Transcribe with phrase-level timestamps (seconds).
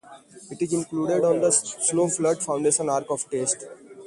[0.49, 3.65] It is included on the Slow Food Foundation Ark of Taste.